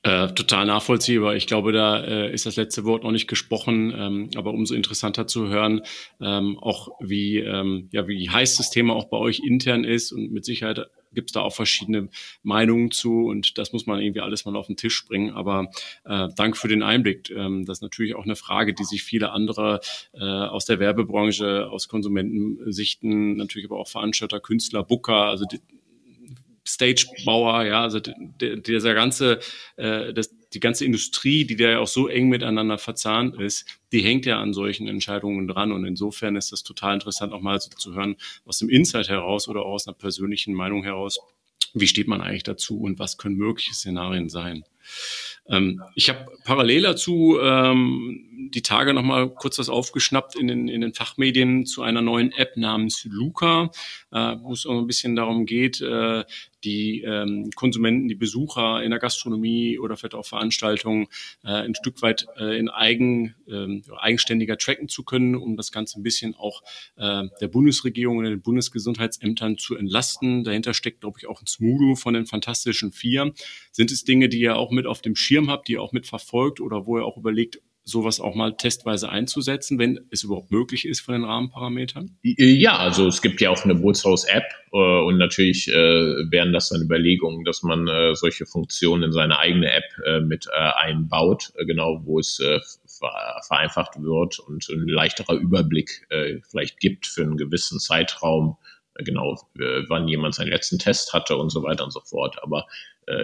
[0.06, 1.38] Äh, total nachvollziehbar.
[1.38, 5.28] Ich glaube, da äh, ist das letzte Wort noch nicht gesprochen, ähm, aber umso interessanter
[5.28, 5.82] zu hören,
[6.20, 10.34] ähm, auch wie, ähm, ja, wie heiß das Thema auch bei euch intern ist und
[10.34, 12.10] mit Sicherheit gibt es da auch verschiedene
[12.42, 15.32] Meinungen zu und das muss man irgendwie alles mal auf den Tisch bringen.
[15.32, 15.70] Aber
[16.04, 17.30] äh, danke für den Einblick.
[17.30, 19.80] Ähm, das ist natürlich auch eine Frage, die sich viele andere
[20.14, 25.62] äh, aus der Werbebranche, aus Konsumentensichten, natürlich aber auch Veranstalter, Künstler, Booker, also die,
[26.66, 29.40] Stage-Bauer, ja, also dieser ganze,
[29.76, 34.02] äh, das, die ganze Industrie, die da ja auch so eng miteinander verzahnt ist, die
[34.02, 35.72] hängt ja an solchen Entscheidungen dran.
[35.72, 39.48] Und insofern ist das total interessant, auch mal so zu hören, aus dem Insight heraus
[39.48, 41.20] oder aus einer persönlichen Meinung heraus,
[41.74, 44.64] wie steht man eigentlich dazu und was können mögliche Szenarien sein.
[45.48, 50.68] Ähm, ich habe parallel dazu ähm, die Tage noch mal kurz was aufgeschnappt in den,
[50.68, 53.72] in den Fachmedien zu einer neuen App namens Luca,
[54.12, 56.24] äh, wo es auch ein bisschen darum geht, äh,
[56.64, 61.08] die ähm, Konsumenten, die Besucher in der Gastronomie oder vielleicht auch Veranstaltungen
[61.44, 66.00] äh, ein Stück weit äh, in eigen, äh, eigenständiger tracken zu können, um das Ganze
[66.00, 66.62] ein bisschen auch
[66.96, 70.44] äh, der Bundesregierung und den Bundesgesundheitsämtern zu entlasten.
[70.44, 73.34] Dahinter steckt, glaube ich, auch ein Smudo von den Fantastischen Vier.
[73.72, 76.08] Sind es Dinge, die ihr auch mit auf dem Schirm habt, die ihr auch mit
[76.08, 80.86] verfolgt oder wo ihr auch überlegt, sowas auch mal testweise einzusetzen, wenn es überhaupt möglich
[80.88, 82.18] ist von den Rahmenparametern?
[82.22, 86.82] Ja, also es gibt ja auch eine Bootshaus-App äh, und natürlich äh, wären das dann
[86.82, 91.66] Überlegungen, dass man äh, solche Funktionen in seine eigene App äh, mit äh, einbaut, äh,
[91.66, 92.42] genau wo es
[93.48, 96.08] vereinfacht wird und ein leichterer Überblick
[96.50, 98.58] vielleicht gibt für einen gewissen Zeitraum,
[98.96, 99.38] genau
[99.90, 102.42] wann jemand seinen letzten Test hatte und so weiter und so fort.
[102.42, 102.66] Aber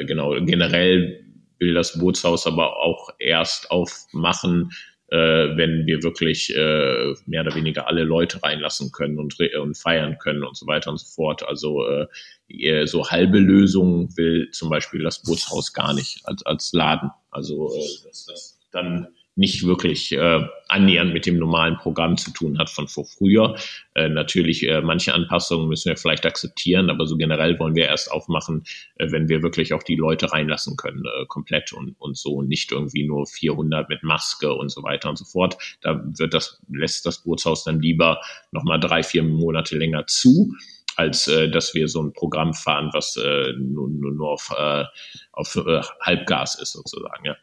[0.05, 1.28] genau generell
[1.59, 4.71] will das Bootshaus aber auch erst aufmachen,
[5.11, 10.17] äh, wenn wir wirklich äh, mehr oder weniger alle Leute reinlassen können und, und feiern
[10.19, 11.47] können und so weiter und so fort.
[11.47, 17.09] Also äh, so halbe Lösungen will zum Beispiel das Bootshaus gar nicht als, als Laden.
[17.31, 22.57] Also äh, dass das dann nicht wirklich äh, annähernd mit dem normalen Programm zu tun
[22.57, 23.55] hat von vor früher.
[23.95, 28.11] Äh, natürlich, äh, manche Anpassungen müssen wir vielleicht akzeptieren, aber so generell wollen wir erst
[28.11, 28.63] aufmachen,
[28.95, 32.47] äh, wenn wir wirklich auch die Leute reinlassen können, äh, komplett und, und so und
[32.47, 35.57] nicht irgendwie nur 400 mit Maske und so weiter und so fort.
[35.81, 40.53] Da wird das, lässt das Bootshaus dann lieber nochmal drei, vier Monate länger zu
[40.95, 44.83] als äh, dass wir so ein Programm fahren, was äh, nur, nur, auf, äh,
[45.31, 47.25] auf äh, Halbgas ist sozusagen.
[47.25, 47.37] Ja.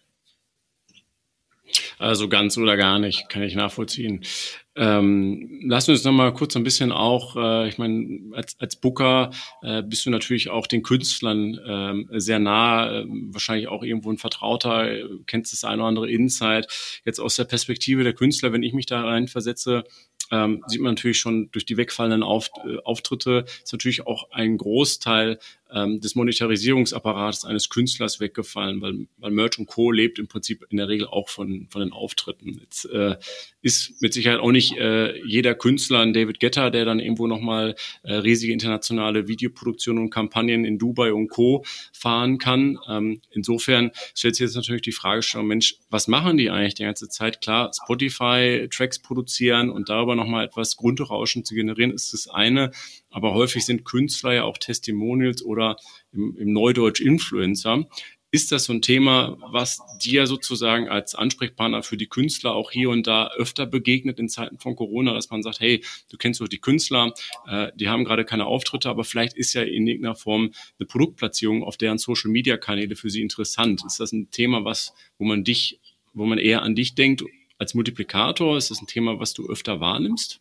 [1.98, 4.24] Also ganz oder gar nicht, kann ich nachvollziehen.
[4.78, 9.30] Ähm, lass uns noch mal kurz ein bisschen auch, äh, ich meine, als, als Booker
[9.62, 14.18] äh, bist du natürlich auch den Künstlern äh, sehr nah, äh, wahrscheinlich auch irgendwo ein
[14.18, 16.68] Vertrauter, äh, kennst das eine oder andere Insight.
[17.06, 19.84] Jetzt aus der Perspektive der Künstler, wenn ich mich da rein versetze,
[20.30, 24.58] ähm, sieht man natürlich schon durch die wegfallenden Auf, äh, Auftritte, ist natürlich auch ein
[24.58, 25.38] Großteil
[25.72, 29.90] ähm, des Monetarisierungsapparates eines Künstlers weggefallen, weil, weil Merch und Co.
[29.90, 32.58] lebt im Prinzip in der Regel auch von, von den Auftritten.
[32.60, 33.16] Jetzt äh,
[33.62, 37.74] ist mit Sicherheit auch nicht äh, jeder Künstler ein David Getter, der dann irgendwo nochmal
[38.02, 41.64] äh, riesige internationale Videoproduktionen und Kampagnen in Dubai und Co.
[41.92, 42.78] fahren kann.
[42.88, 46.84] Ähm, insofern stellt sich jetzt natürlich die Frage schon, Mensch, was machen die eigentlich die
[46.84, 47.40] ganze Zeit?
[47.40, 52.70] Klar, Spotify Tracks produzieren und darüber nochmal etwas Grundrauschen zu generieren, ist das eine.
[53.16, 55.78] Aber häufig sind Künstler ja auch Testimonials oder
[56.12, 57.86] im, im Neudeutsch Influencer.
[58.30, 62.90] Ist das so ein Thema, was dir sozusagen als Ansprechpartner für die Künstler auch hier
[62.90, 66.48] und da öfter begegnet in Zeiten von Corona, dass man sagt, hey, du kennst doch
[66.48, 67.14] die Künstler,
[67.48, 71.64] äh, die haben gerade keine Auftritte, aber vielleicht ist ja in irgendeiner Form eine Produktplatzierung
[71.64, 73.82] auf deren Social-Media-Kanäle für sie interessant.
[73.86, 75.80] Ist das ein Thema, was, wo man dich,
[76.12, 77.24] wo man eher an dich denkt
[77.56, 78.58] als Multiplikator?
[78.58, 80.38] Ist das ein Thema, was du öfter wahrnimmst?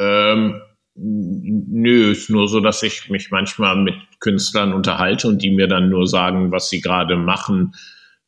[0.00, 0.60] Ähm,
[0.96, 5.88] Nö, ist nur so, dass ich mich manchmal mit Künstlern unterhalte und die mir dann
[5.88, 7.72] nur sagen, was sie gerade machen,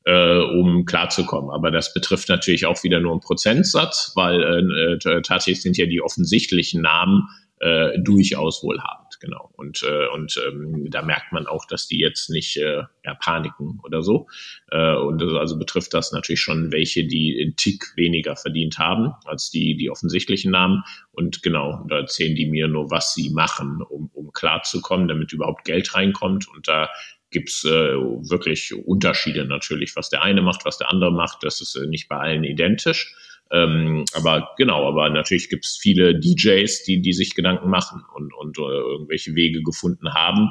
[0.04, 1.50] äh, um klarzukommen.
[1.50, 5.86] Aber das betrifft natürlich auch wieder nur einen Prozentsatz, weil äh, äh tatsächlich sind ja
[5.86, 9.50] die offensichtlichen Namen äh, durchaus wohlhabend, genau.
[9.56, 13.80] Und, äh, und ähm, da merkt man auch, dass die jetzt nicht äh, ja, paniken
[13.82, 14.26] oder so.
[14.70, 19.50] Äh, und also betrifft das natürlich schon welche, die einen Tick weniger verdient haben als
[19.50, 20.84] die, die offensichtlichen Namen.
[21.12, 25.64] Und genau, da erzählen die mir nur, was sie machen, um, um klarzukommen, damit überhaupt
[25.64, 26.48] Geld reinkommt.
[26.48, 26.90] Und da
[27.30, 31.42] gibt's äh, wirklich Unterschiede natürlich, was der eine macht, was der andere macht.
[31.42, 33.14] Das ist äh, nicht bei allen identisch.
[33.52, 38.32] Ähm, aber genau, aber natürlich gibt es viele DJs, die, die sich Gedanken machen und,
[38.34, 40.50] und äh, irgendwelche Wege gefunden haben,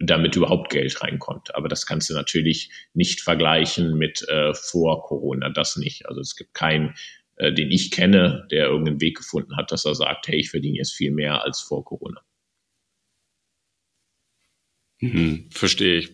[0.00, 1.54] damit überhaupt Geld reinkommt.
[1.54, 6.08] Aber das kannst du natürlich nicht vergleichen mit äh, vor Corona, das nicht.
[6.08, 6.94] Also es gibt keinen,
[7.36, 10.78] äh, den ich kenne, der irgendeinen Weg gefunden hat, dass er sagt, hey, ich verdiene
[10.78, 12.20] jetzt viel mehr als vor Corona.
[15.02, 16.10] Mhm, verstehe ich.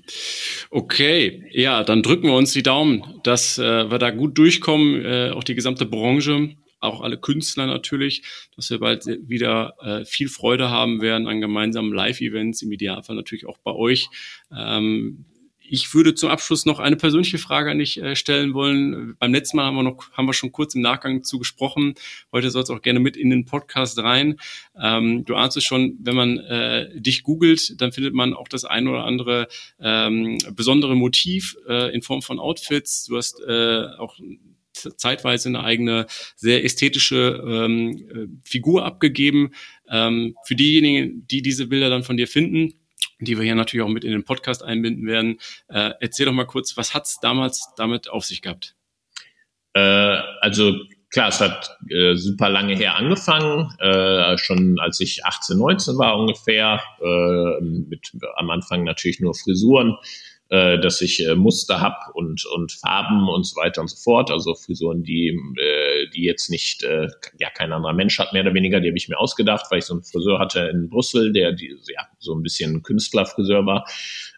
[0.71, 5.31] Okay, ja, dann drücken wir uns die Daumen, dass äh, wir da gut durchkommen, äh,
[5.35, 8.23] auch die gesamte Branche, auch alle Künstler natürlich,
[8.57, 13.45] dass wir bald wieder äh, viel Freude haben werden an gemeinsamen Live-Events, im Idealfall natürlich
[13.45, 14.09] auch bei euch.
[14.57, 15.27] Ähm,
[15.71, 19.17] ich würde zum Abschluss noch eine persönliche Frage an dich äh, stellen wollen.
[19.19, 21.95] Beim letzten Mal haben wir noch, haben wir schon kurz im Nachgang zu gesprochen.
[22.33, 24.37] Heute soll es auch gerne mit in den Podcast rein.
[24.81, 28.65] Ähm, du ahnst es schon, wenn man äh, dich googelt, dann findet man auch das
[28.65, 29.49] ein oder andere
[29.81, 33.05] ähm, besondere Motiv äh, in Form von Outfits.
[33.05, 34.17] Du hast äh, auch
[34.73, 39.53] zeitweise eine eigene, sehr ästhetische ähm, äh, Figur abgegeben.
[39.91, 42.75] Ähm, für diejenigen, die diese Bilder dann von dir finden,
[43.21, 45.39] die wir hier natürlich auch mit in den Podcast einbinden werden.
[45.69, 48.75] Äh, erzähl doch mal kurz, was hat's damals damit auf sich gehabt?
[49.75, 49.81] Äh,
[50.41, 50.75] also
[51.11, 56.19] klar, es hat äh, super lange her angefangen, äh, schon als ich 18, 19 war
[56.19, 59.97] ungefähr, äh, mit am Anfang natürlich nur Frisuren
[60.51, 64.31] äh, dass ich äh, Muster hab und, und Farben und so weiter und so fort.
[64.31, 67.09] Also Frisuren, die, äh, die jetzt nicht, äh,
[67.39, 69.85] ja, kein anderer Mensch hat, mehr oder weniger, die habe ich mir ausgedacht, weil ich
[69.85, 73.87] so einen Friseur hatte in Brüssel, der die, ja, so ein bisschen Künstlerfriseur war.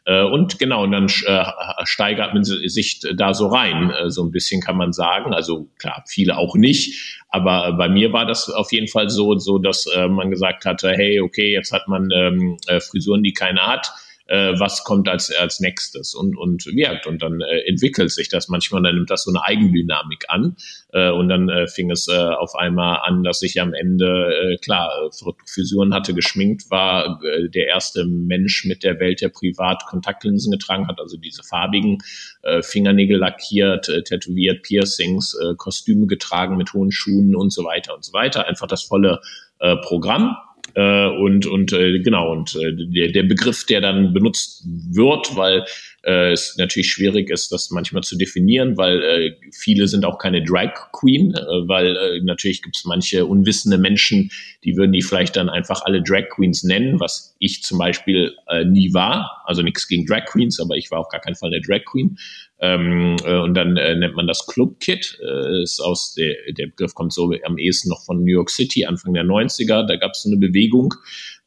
[0.04, 1.44] Äh, und genau, und dann äh,
[1.84, 5.32] steigert man sich da so rein, äh, so ein bisschen kann man sagen.
[5.32, 7.20] Also klar, viele auch nicht.
[7.28, 10.90] Aber bei mir war das auf jeden Fall so, so dass äh, man gesagt hatte,
[10.90, 13.92] hey, okay, jetzt hat man ähm, äh, Frisuren, die keiner hat
[14.30, 17.06] äh, was kommt als, als nächstes und, und wirkt.
[17.06, 20.56] Und dann äh, entwickelt sich das manchmal, dann nimmt das so eine Eigendynamik an.
[20.92, 24.56] Äh, und dann äh, fing es äh, auf einmal an, dass ich am Ende, äh,
[24.58, 25.10] klar,
[25.46, 30.86] Fusion hatte geschminkt, war äh, der erste Mensch mit der Welt, der privat Kontaktlinsen getragen
[30.86, 31.98] hat, also diese farbigen
[32.42, 37.96] äh, Fingernägel lackiert, äh, tätowiert, Piercings, äh, Kostüme getragen mit hohen Schuhen und so weiter
[37.96, 38.46] und so weiter.
[38.46, 39.20] Einfach das volle
[39.58, 40.36] äh, Programm.
[40.74, 45.64] Äh, und und äh, genau, und äh, der, der Begriff, der dann benutzt wird, weil
[46.02, 50.42] äh, es natürlich schwierig ist, das manchmal zu definieren, weil äh, viele sind auch keine
[50.42, 54.30] Drag Queen, äh, weil äh, natürlich gibt es manche unwissende Menschen,
[54.64, 58.64] die würden die vielleicht dann einfach alle Drag Queens nennen, was ich zum Beispiel äh,
[58.64, 59.42] nie war.
[59.44, 62.16] Also nichts gegen Drag Queens, aber ich war auf gar keinen Fall eine Drag Queen.
[62.60, 65.18] Ähm, äh, und dann äh, nennt man das Club Kit.
[65.22, 68.84] Äh, ist aus der, der Begriff kommt so am ehesten noch von New York City,
[68.84, 69.86] Anfang der 90er.
[69.86, 70.94] Da gab es so eine Bewegung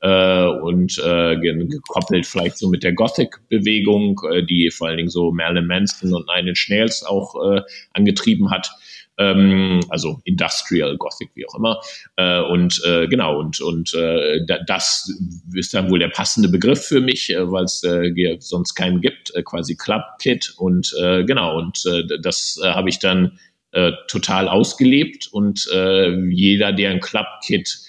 [0.03, 5.31] äh, und äh, gekoppelt vielleicht so mit der Gothic-Bewegung, äh, die vor allen Dingen so
[5.31, 7.61] Marilyn Manson und Nine Inch Nails auch äh,
[7.93, 8.69] angetrieben hat
[9.17, 11.79] ähm, also Industrial Gothic, wie auch immer.
[12.15, 15.11] Äh, und äh, genau, und, und äh, das
[15.53, 19.33] ist dann wohl der passende Begriff für mich, äh, weil es äh, sonst keinen gibt,
[19.35, 20.53] äh, quasi Club Kit.
[20.57, 23.39] Und äh, genau, und äh, das äh, habe ich dann
[23.71, 25.29] äh, total ausgelebt.
[25.31, 27.79] Und äh, jeder, der ein Club Kit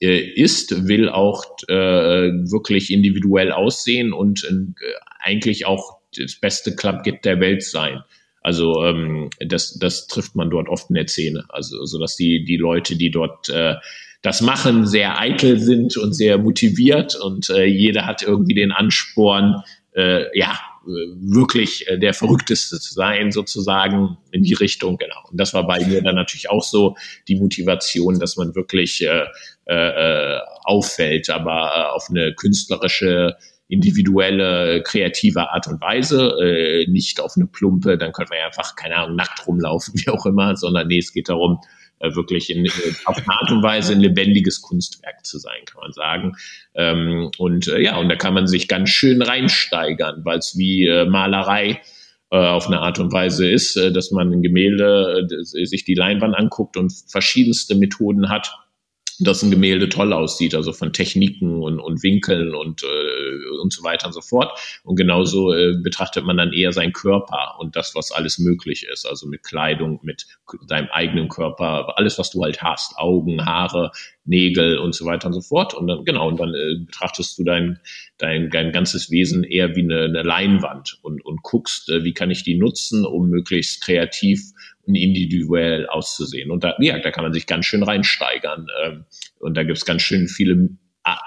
[0.00, 4.74] ist, will auch äh, wirklich individuell aussehen und äh,
[5.18, 8.02] eigentlich auch das beste Club Kit der Welt sein.
[8.42, 11.44] Also ähm, das, das trifft man dort oft in der Szene.
[11.50, 13.74] Also so dass die die Leute, die dort äh,
[14.22, 19.62] das machen, sehr eitel sind und sehr motiviert und äh, jeder hat irgendwie den Ansporn,
[19.94, 24.96] äh, ja wirklich äh, der verrückteste zu sein, sozusagen in die Richtung.
[24.96, 25.28] Genau.
[25.30, 26.96] Und das war bei mir dann natürlich auch so
[27.28, 29.24] die Motivation, dass man wirklich äh,
[29.66, 33.36] äh, auffällt, aber äh, auf eine künstlerische
[33.68, 38.74] individuelle, kreative Art und Weise, äh, nicht auf eine plumpe, dann könnte man ja einfach,
[38.74, 42.64] keine Ahnung, nackt rumlaufen, wie auch immer, sondern nee, es geht darum, äh, wirklich in,
[42.66, 42.70] äh,
[43.04, 46.32] auf eine Art und Weise ein lebendiges Kunstwerk zu sein, kann man sagen.
[46.74, 50.86] Ähm, und äh, ja, und da kann man sich ganz schön reinsteigern, weil es wie
[50.86, 51.80] äh, Malerei
[52.30, 55.94] äh, auf eine Art und Weise ist, äh, dass man ein Gemälde, äh, sich die
[55.94, 58.56] Leinwand anguckt und verschiedenste Methoden hat,
[59.20, 63.82] dass ein Gemälde toll aussieht, also von Techniken und, und Winkeln und, äh, und so
[63.82, 64.58] weiter und so fort.
[64.84, 69.06] Und genauso äh, betrachtet man dann eher seinen Körper und das, was alles möglich ist,
[69.06, 70.26] also mit Kleidung, mit
[70.68, 73.92] deinem eigenen Körper, alles, was du halt hast, Augen, Haare,
[74.24, 75.74] Nägel und so weiter und so fort.
[75.74, 77.78] Und dann, genau, und dann äh, betrachtest du dein,
[78.18, 82.30] dein, dein ganzes Wesen eher wie eine, eine Leinwand und, und guckst, äh, wie kann
[82.30, 84.40] ich die nutzen, um möglichst kreativ
[84.94, 86.50] individuell auszusehen.
[86.50, 88.66] Und da, ja, da kann man sich ganz schön reinsteigern.
[88.84, 89.04] Ähm,
[89.38, 90.70] und da gibt es ganz schön viele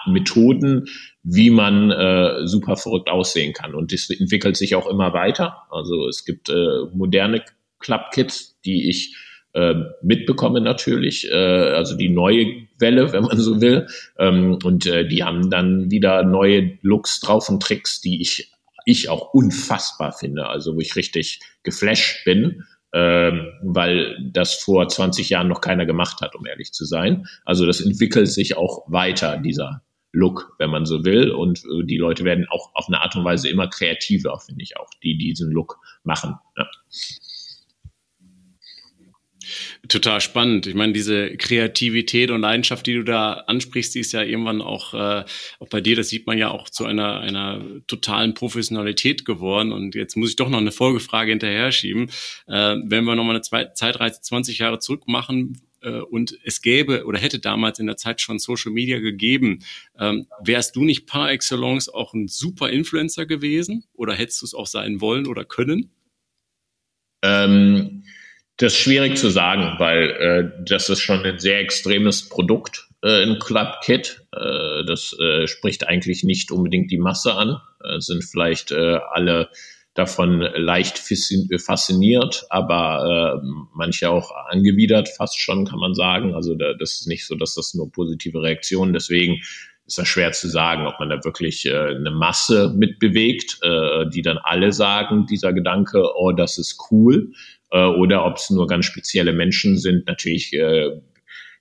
[0.07, 0.85] Methoden,
[1.23, 3.73] wie man äh, super verrückt aussehen kann.
[3.73, 5.63] Und das entwickelt sich auch immer weiter.
[5.71, 7.43] Also es gibt äh, moderne
[7.79, 9.15] Club-Kits, die ich
[9.53, 13.87] äh, mitbekomme natürlich, äh, also die neue Welle, wenn man so will.
[14.17, 18.51] Ähm, und äh, die haben dann wieder neue Looks drauf und Tricks, die ich,
[18.85, 25.47] ich auch unfassbar finde, also wo ich richtig geflasht bin weil das vor 20 Jahren
[25.47, 27.25] noch keiner gemacht hat, um ehrlich zu sein.
[27.45, 31.31] Also das entwickelt sich auch weiter, dieser Look, wenn man so will.
[31.31, 34.77] Und äh, die Leute werden auch auf eine Art und Weise immer kreativer, finde ich
[34.77, 36.35] auch, die diesen Look machen.
[36.55, 36.67] Ja.
[39.89, 40.65] Total spannend.
[40.65, 44.93] Ich meine, diese Kreativität und Leidenschaft, die du da ansprichst, die ist ja irgendwann auch,
[44.93, 45.25] äh,
[45.59, 49.73] auch bei dir, das sieht man ja auch zu einer, einer totalen Professionalität geworden.
[49.73, 52.09] Und jetzt muss ich doch noch eine Folgefrage hinterher schieben.
[52.47, 57.05] Äh, wenn wir nochmal eine Zwei Zeitreise 20 Jahre zurück machen, äh, und es gäbe
[57.05, 59.59] oder hätte damals in der Zeit schon Social Media gegeben,
[59.99, 64.53] ähm, wärst du nicht par excellence auch ein super Influencer gewesen oder hättest du es
[64.53, 65.91] auch sein wollen oder können?
[67.21, 68.03] Ähm,
[68.57, 73.23] das ist schwierig zu sagen, weil äh, das ist schon ein sehr extremes Produkt, äh,
[73.23, 74.21] ein Club Kit.
[74.31, 79.49] Äh, das äh, spricht eigentlich nicht unbedingt die Masse an, äh, sind vielleicht äh, alle
[79.95, 86.33] davon leicht fasziniert, aber äh, manche auch angewidert, fast schon kann man sagen.
[86.33, 88.93] Also da, das ist nicht so, dass das nur positive Reaktionen.
[88.93, 89.41] Deswegen
[89.93, 94.23] ist das schwer zu sagen, ob man da wirklich äh, eine Masse mitbewegt, äh, die
[94.23, 97.31] dann alle sagen, dieser Gedanke, oh, das ist cool
[97.69, 100.07] äh, oder ob es nur ganz spezielle Menschen sind.
[100.07, 100.99] Natürlich äh,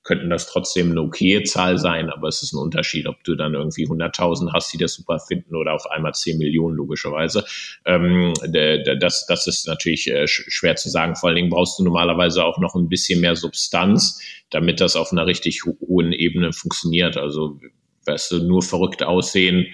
[0.03, 3.53] könnten das trotzdem eine okaye Zahl sein, aber es ist ein Unterschied, ob du dann
[3.53, 7.45] irgendwie 100.000 hast, die das super finden oder auf einmal 10 Millionen logischerweise.
[7.85, 8.33] Ähm,
[8.99, 11.17] das, das ist natürlich äh, schwer zu sagen.
[11.17, 15.13] Vor allen Dingen brauchst du normalerweise auch noch ein bisschen mehr Substanz, damit das auf
[15.13, 17.19] einer richtig hohen Ebene funktioniert.
[17.19, 17.61] Also
[18.07, 19.73] weißt du, nur verrückt aussehen,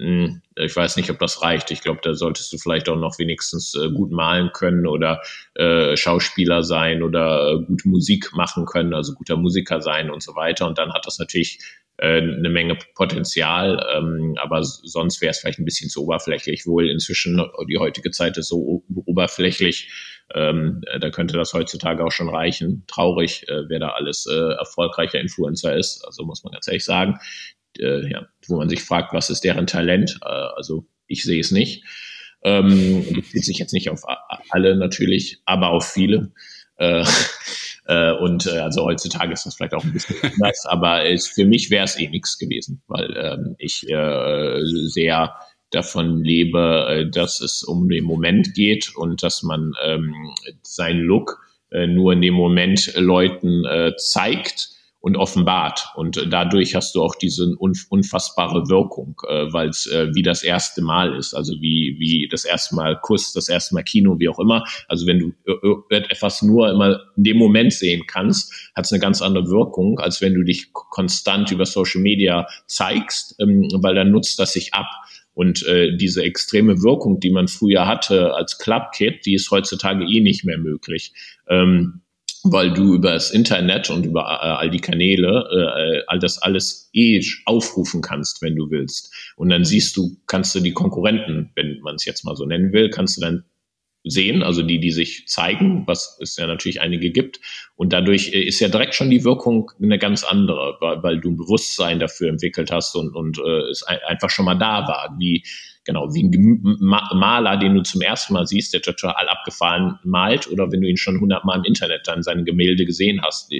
[0.00, 1.70] hm, ich weiß nicht, ob das reicht.
[1.70, 5.20] Ich glaube, da solltest du vielleicht auch noch wenigstens äh, gut malen können oder
[5.54, 10.34] äh, Schauspieler sein oder äh, gute Musik machen können, also guter Musiker sein und so
[10.34, 10.66] weiter.
[10.66, 11.58] Und dann hat das natürlich
[12.02, 16.66] eine Menge Potenzial, ähm, aber sonst wäre es vielleicht ein bisschen zu oberflächlich.
[16.66, 19.90] Wohl inzwischen die heutige Zeit ist so oberflächlich,
[20.34, 22.84] ähm, da könnte das heutzutage auch schon reichen.
[22.86, 27.18] Traurig, wer da alles erfolgreicher Influencer ist, also muss man ganz ehrlich sagen
[27.78, 30.18] äh, ja, wo man sich fragt, was ist deren Talent?
[30.22, 31.84] Äh, also ich sehe es nicht.
[32.42, 34.02] Ähm, bezieht sich jetzt nicht auf
[34.48, 36.32] alle natürlich, aber auf viele.
[36.76, 37.04] Äh,
[37.86, 41.44] äh, und äh, also heutzutage ist das vielleicht auch ein bisschen anders, aber es, für
[41.44, 45.34] mich wäre es eh nichts gewesen, weil ähm, ich äh, sehr
[45.70, 50.14] davon lebe, äh, dass es um den Moment geht und dass man ähm,
[50.62, 55.88] seinen Look äh, nur in dem Moment Leuten äh, zeigt und offenbart.
[55.96, 60.82] Und dadurch hast du auch diese unfassbare Wirkung, äh, weil es äh, wie das erste
[60.82, 64.38] Mal ist, also wie, wie das erste Mal Kuss, das erste Mal Kino, wie auch
[64.38, 64.64] immer.
[64.88, 68.92] Also wenn du äh, äh etwas nur immer in dem Moment sehen kannst, hat es
[68.92, 73.94] eine ganz andere Wirkung, als wenn du dich konstant über Social Media zeigst, ähm, weil
[73.94, 74.88] dann nutzt das sich ab.
[75.32, 80.20] Und äh, diese extreme Wirkung, die man früher hatte als Club-Kid, die ist heutzutage eh
[80.20, 81.14] nicht mehr möglich.
[81.48, 82.02] Ähm,
[82.44, 86.90] weil du über das Internet und über äh, all die Kanäle äh, all das alles
[86.92, 89.12] eh aufrufen kannst, wenn du willst.
[89.36, 92.72] Und dann siehst du, kannst du die Konkurrenten, wenn man es jetzt mal so nennen
[92.72, 93.44] will, kannst du dann
[94.04, 97.40] sehen, also die, die sich zeigen, was es ja natürlich einige gibt.
[97.76, 101.30] Und dadurch äh, ist ja direkt schon die Wirkung eine ganz andere, weil, weil du
[101.30, 105.44] ein Bewusstsein dafür entwickelt hast und, und äh, es einfach schon mal da war, wie
[105.84, 110.70] genau, wie ein Maler, den du zum ersten Mal siehst, der total abgefahren malt, oder
[110.70, 113.50] wenn du ihn schon hundertmal im Internet dann seine Gemälde gesehen hast.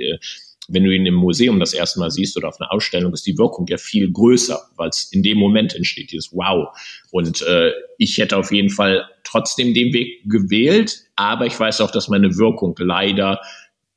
[0.72, 3.37] Wenn du ihn im Museum das erste Mal siehst oder auf einer Ausstellung, ist die
[3.37, 6.68] Wirkung ja viel größer, weil es in dem Moment entsteht, dieses Wow.
[7.11, 11.90] Und äh, ich hätte auf jeden Fall trotzdem den Weg gewählt, aber ich weiß auch,
[11.90, 13.40] dass meine Wirkung leider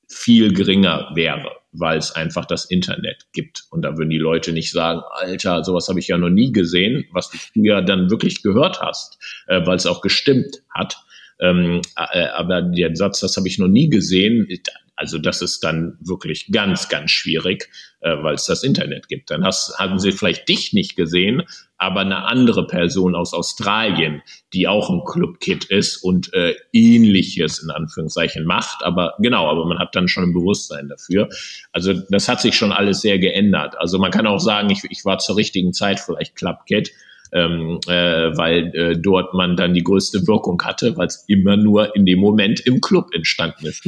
[0.07, 3.65] viel geringer wäre weil es einfach das Internet gibt.
[3.69, 7.05] Und da würden die Leute nicht sagen, Alter, sowas habe ich ja noch nie gesehen,
[7.11, 11.03] was du früher dann wirklich gehört hast, äh, weil es auch gestimmt hat.
[11.39, 14.47] Ähm, äh, aber der Satz, das habe ich noch nie gesehen,
[14.95, 17.69] Also das ist dann wirklich ganz, ganz schwierig,
[18.01, 19.31] äh, weil es das Internet gibt.
[19.31, 21.43] Dann hast, haben sie vielleicht dich nicht gesehen,
[21.77, 24.21] aber eine andere Person aus Australien,
[24.53, 28.83] die auch ein Clubkit ist und äh, ähnliches in Anführungszeichen macht.
[28.83, 31.27] Aber genau, aber man hat dann schon ein Bewusstsein dafür.
[31.71, 33.75] Also das hat sich schon alles sehr geändert.
[33.77, 36.91] Also man kann auch sagen, ich, ich war zur richtigen Zeit vielleicht Clubkit
[37.33, 41.95] ähm, äh, weil äh, dort man dann die größte Wirkung hatte, weil es immer nur
[41.95, 43.83] in dem Moment im Club entstanden ist.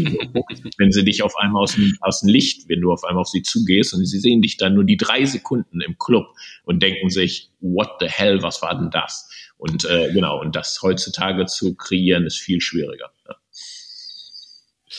[0.78, 3.28] wenn sie dich auf einmal aus dem, aus dem Licht, wenn du auf einmal auf
[3.28, 6.26] sie zugehst und sie sehen dich dann nur die drei Sekunden im Club
[6.64, 9.30] und denken sich, what the hell, was war denn das?
[9.58, 13.12] Und äh, genau, und das heutzutage zu kreieren, ist viel schwieriger.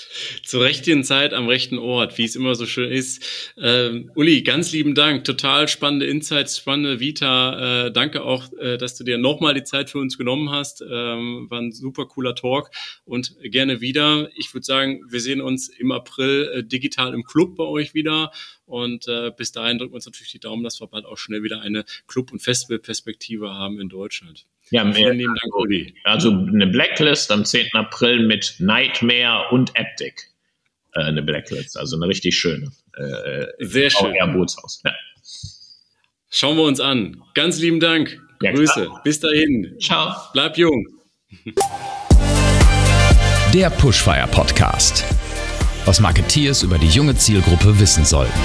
[0.44, 3.24] Zur rechten Zeit am rechten Ort, wie es immer so schön ist.
[3.56, 5.24] Ähm, Uli, ganz lieben Dank.
[5.24, 7.86] Total spannende Insights, spannende Vita.
[7.86, 10.82] Äh, danke auch, äh, dass du dir nochmal die Zeit für uns genommen hast.
[10.82, 12.70] Ähm, war ein super cooler Talk
[13.04, 14.28] und gerne wieder.
[14.36, 18.30] Ich würde sagen, wir sehen uns im April äh, digital im Club bei euch wieder.
[18.66, 21.42] Und äh, bis dahin drücken wir uns natürlich die Daumen, dass wir bald auch schnell
[21.42, 24.46] wieder eine Club- und Festivalperspektive haben in Deutschland.
[24.70, 25.94] Ja, vielen lieben Dank, Uli.
[26.04, 27.68] Also eine Blacklist am 10.
[27.74, 30.28] April mit Nightmare und Eptic.
[30.94, 32.70] Äh, eine Blacklist, also eine richtig schöne.
[32.96, 34.14] Äh, Sehr schön.
[34.32, 34.82] Bootshaus.
[34.84, 34.92] Ja.
[36.30, 37.22] Schauen wir uns an.
[37.34, 38.18] Ganz lieben Dank.
[38.42, 38.86] Ja, Grüße.
[38.86, 39.00] Klar.
[39.04, 39.76] Bis dahin.
[39.80, 40.14] Ciao.
[40.32, 40.84] Bleib jung.
[43.54, 45.04] Der Pushfire Podcast.
[45.84, 48.38] Was Marketeers über die junge Zielgruppe wissen sollten.